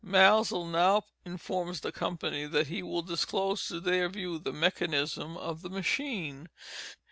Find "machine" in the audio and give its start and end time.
5.69-6.49